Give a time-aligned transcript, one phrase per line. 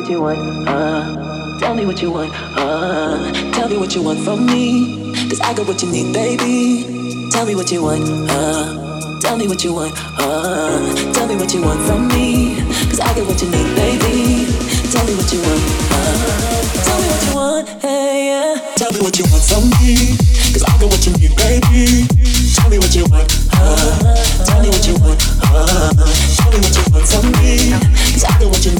[0.00, 1.58] what you want, uh.
[1.60, 3.32] Tell me what you want, uh.
[3.52, 5.12] Tell me what you want from me.
[5.28, 7.28] Cause I got what you need, baby.
[7.30, 9.20] Tell me what you want, uh.
[9.20, 11.12] Tell me what you want, uh.
[11.12, 12.56] Tell me what you want from me.
[12.88, 14.48] Cause I got what you need, baby.
[14.88, 15.60] Tell me what you want,
[15.92, 16.40] uh.
[16.80, 18.74] Tell me what you want, hey, yeah.
[18.76, 20.16] Tell me what you want from me.
[20.56, 22.08] Cause I got what you need, baby.
[22.56, 24.16] Tell me what you want, uh.
[24.48, 25.92] Tell me what you want, uh.
[26.40, 27.68] Tell me what you want from me.
[28.16, 28.72] Cause I got what you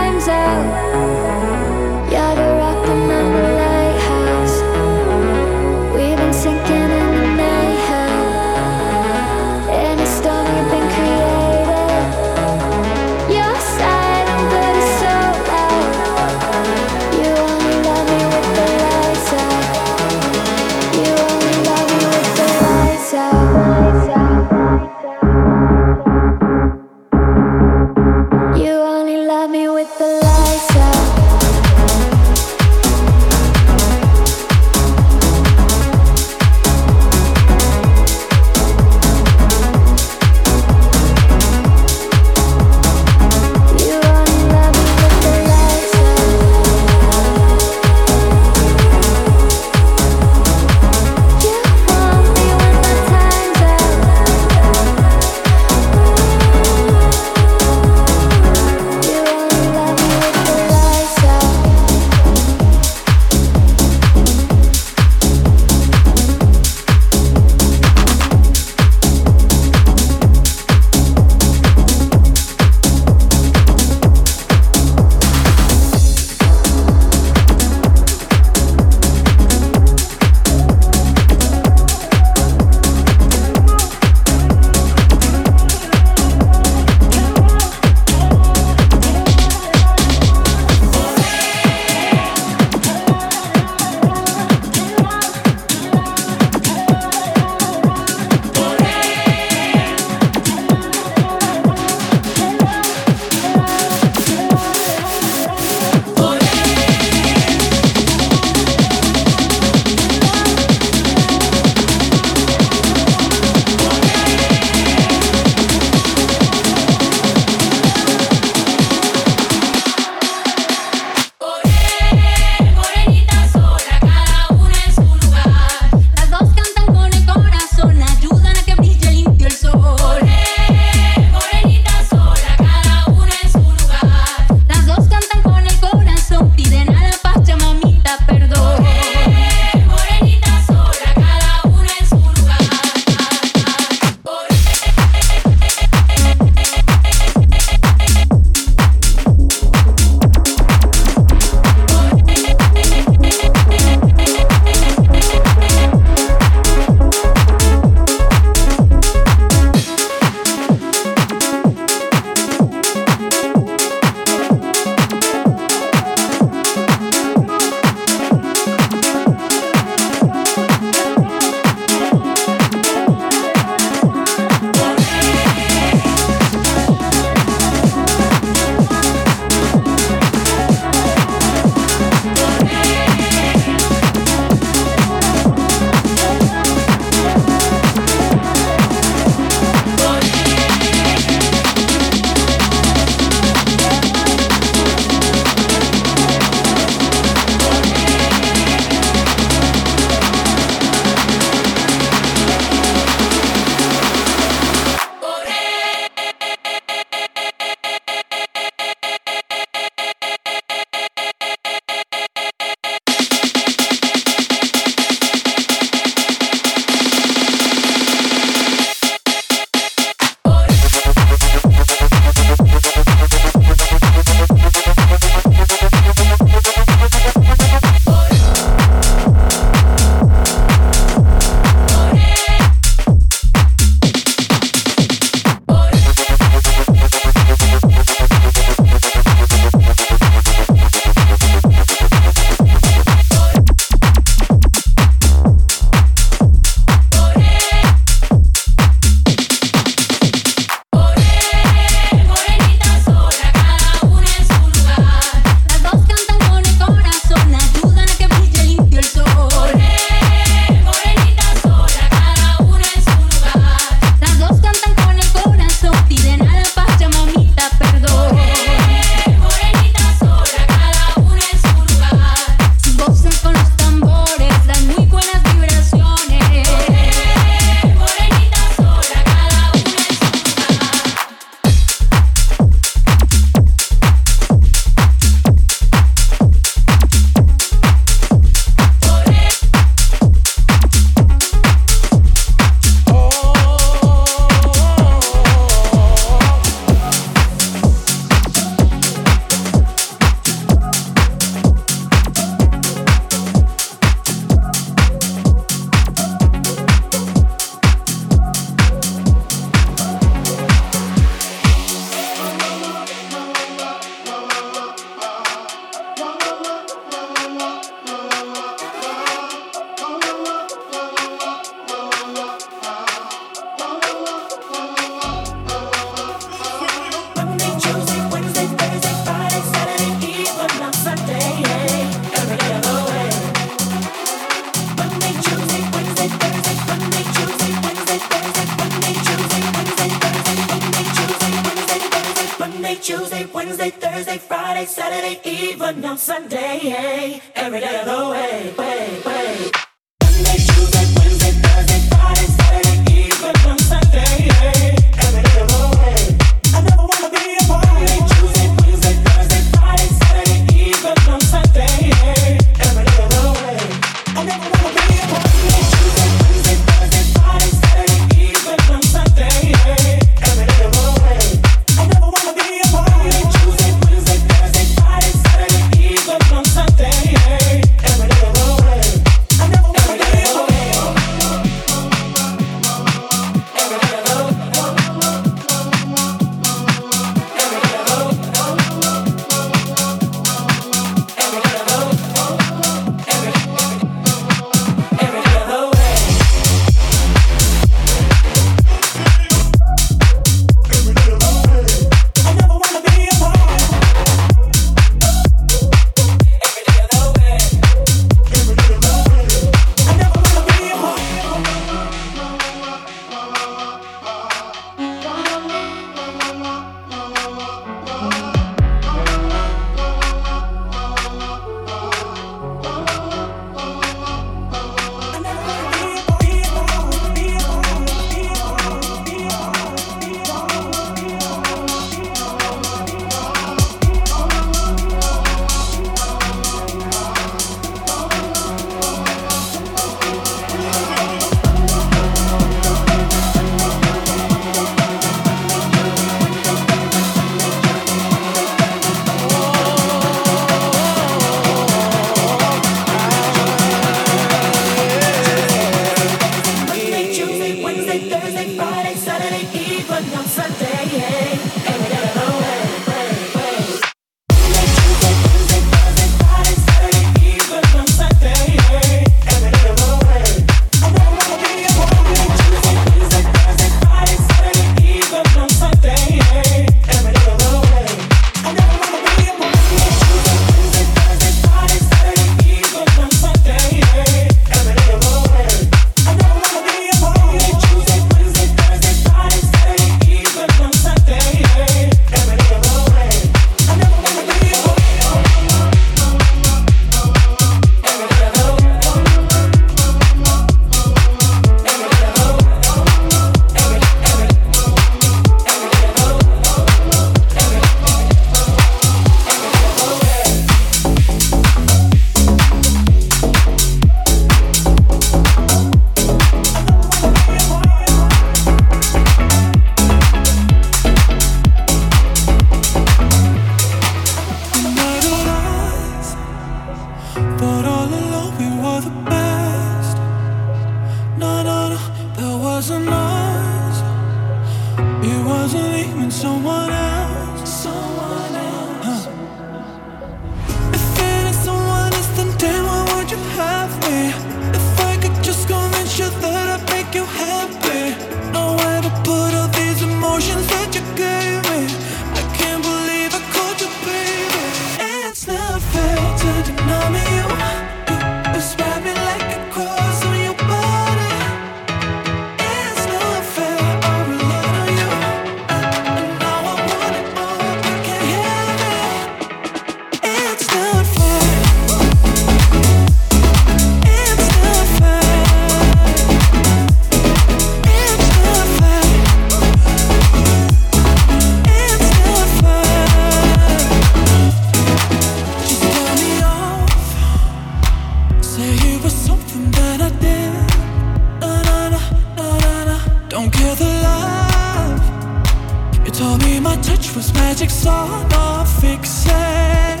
[596.18, 600.00] Told me my touch was magic, so I'm not fixing.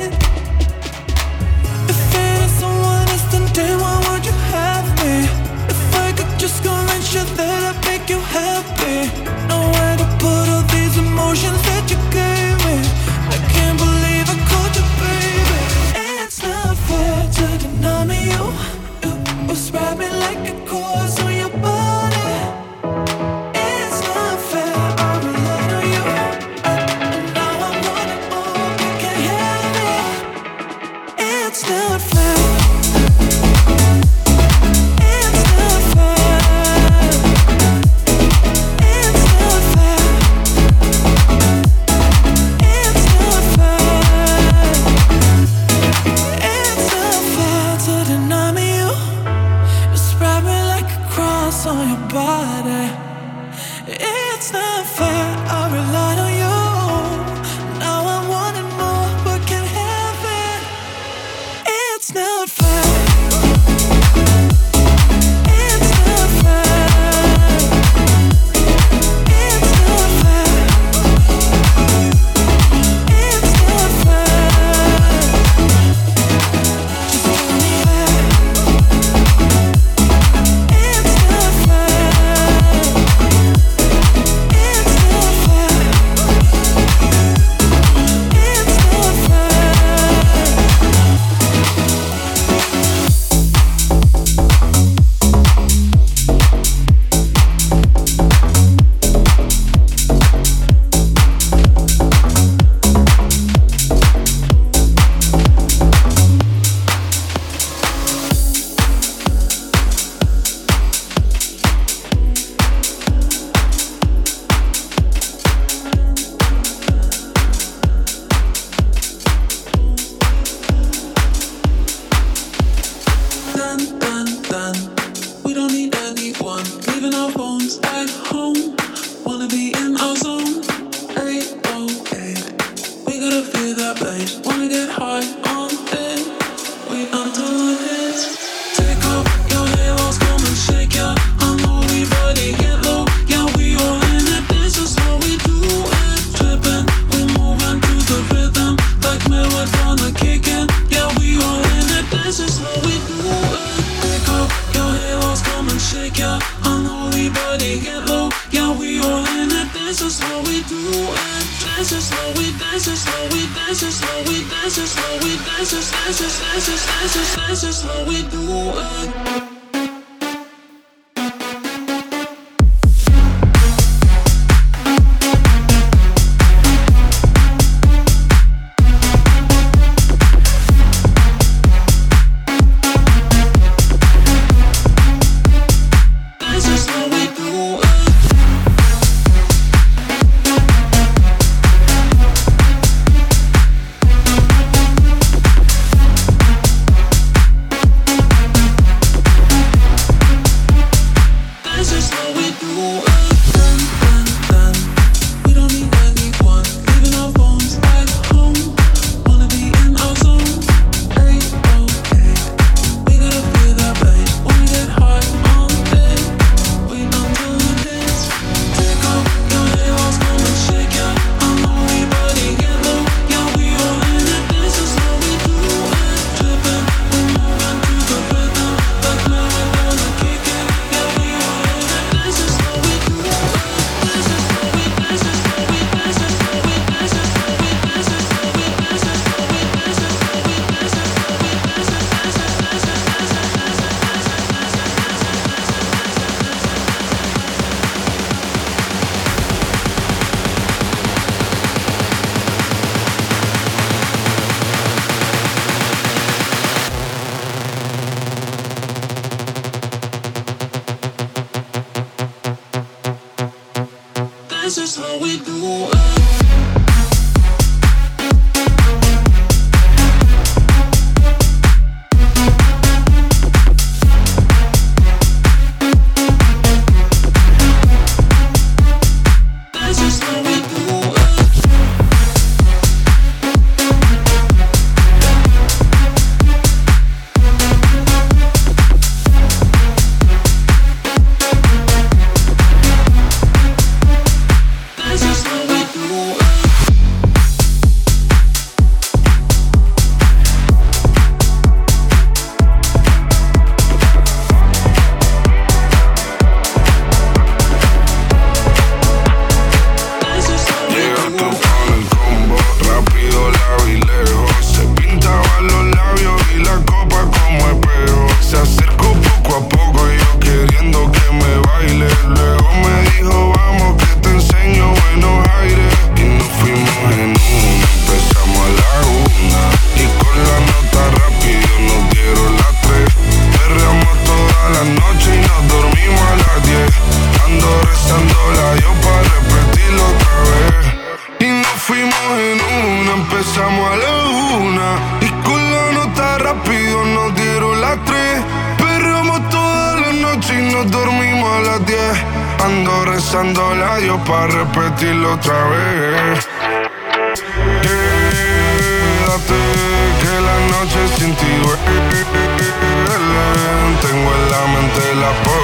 [1.92, 5.14] If it is someone else, then, then why would you have me?
[5.70, 8.98] If I could just convince you that I'd make you happy.
[9.46, 12.76] Nowhere to put all these emotions that you gave me.
[13.30, 15.58] I can't believe I caught you, baby.
[16.18, 18.44] It's not fair to deny me you.
[19.04, 20.67] You was me like a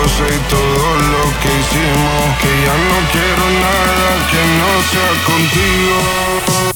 [0.03, 2.39] y todo lo que hicimos.
[2.41, 6.74] Que ya no quiero nada que no sea contigo.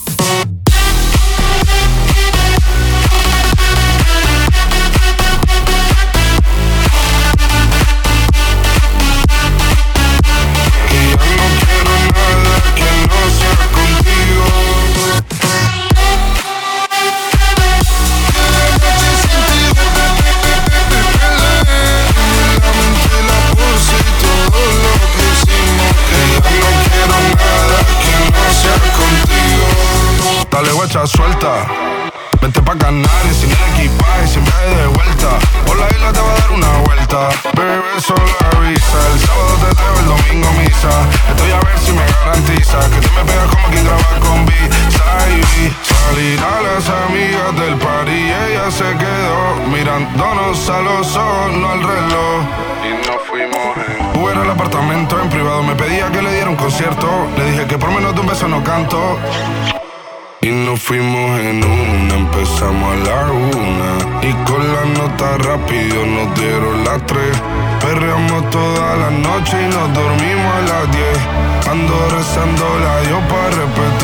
[69.48, 71.70] noche y nos dormimos a las 10.
[71.70, 73.97] Ando rezando la Dios para repetir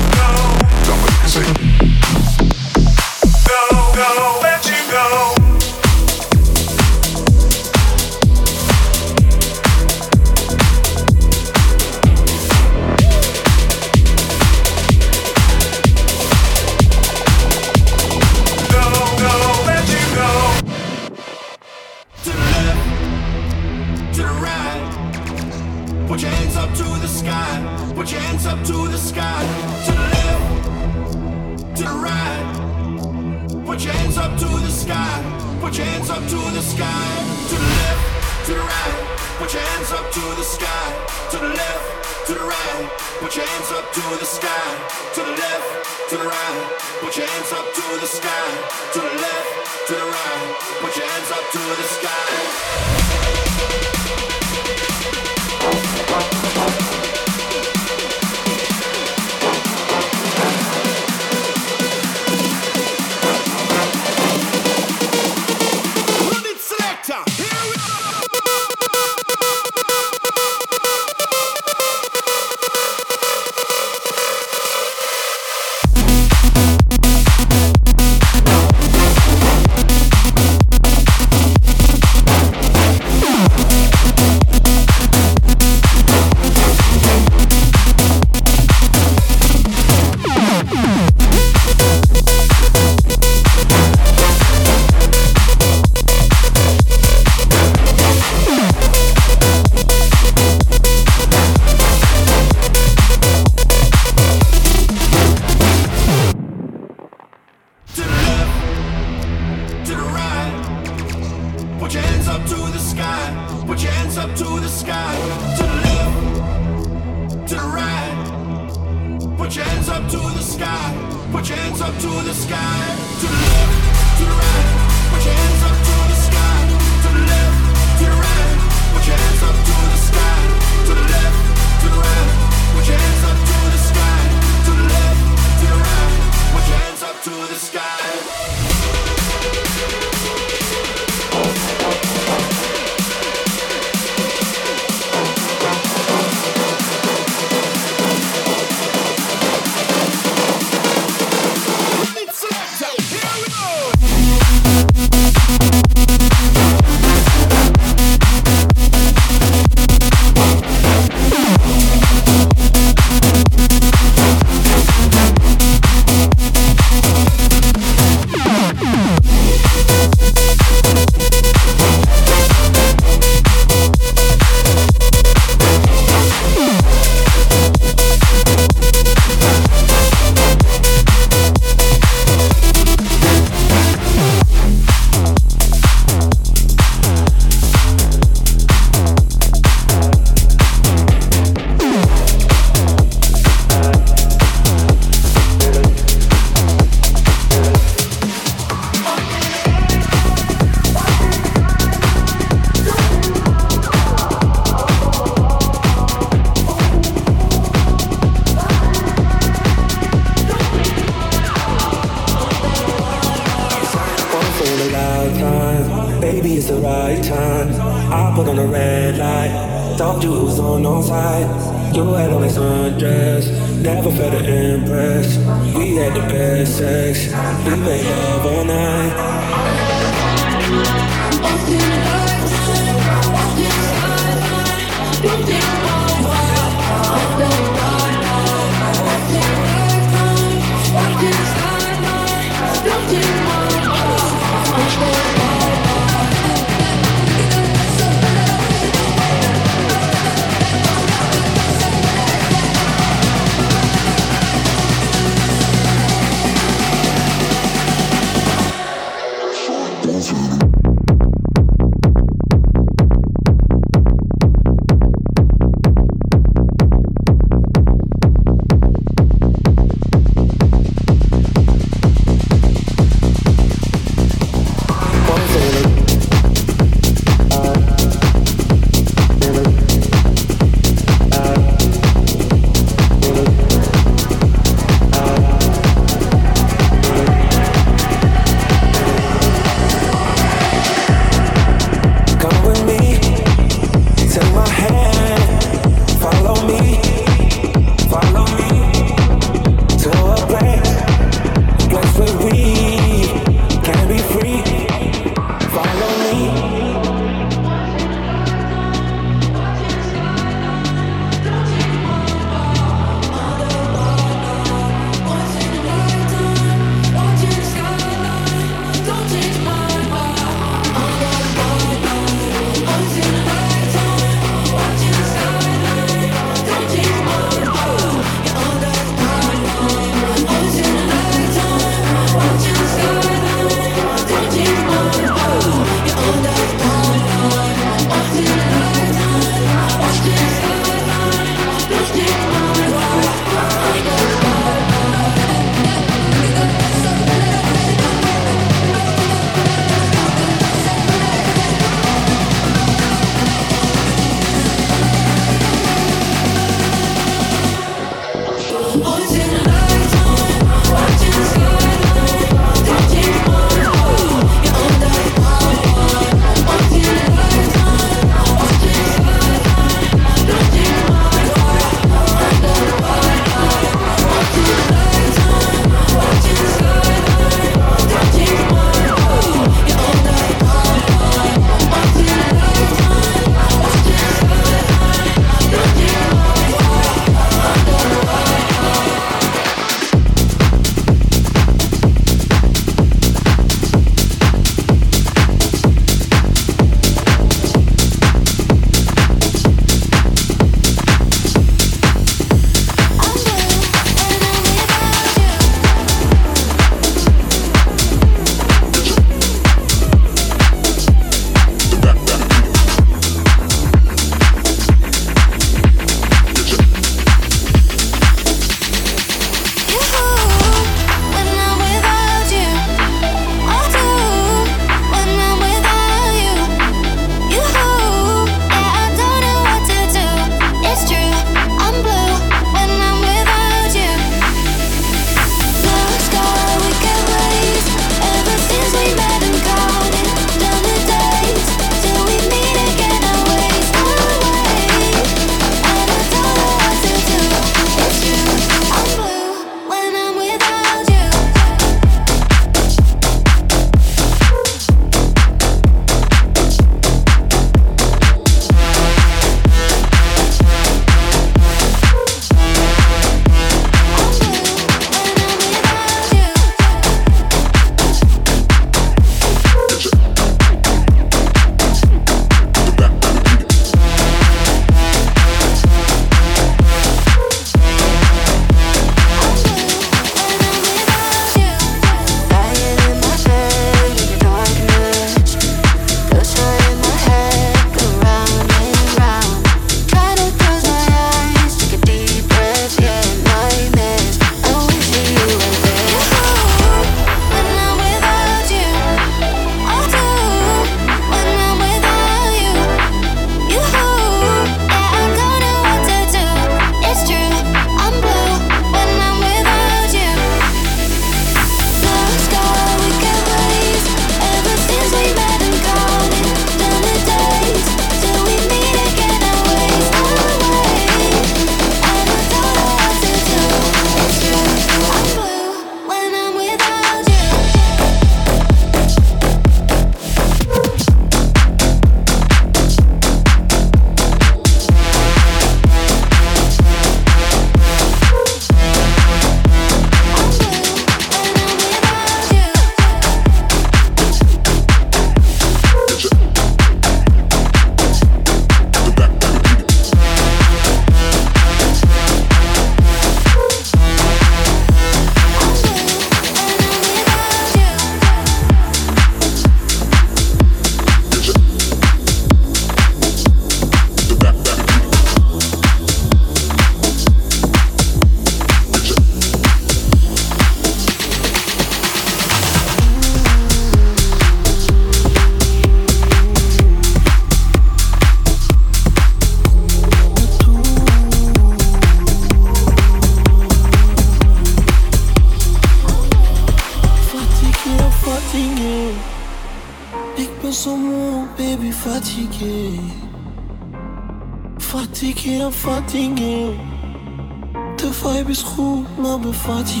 [599.51, 600.00] 发髻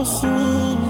[0.00, 0.89] assim